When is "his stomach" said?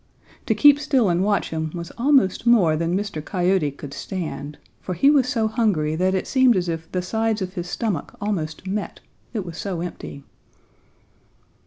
7.53-8.15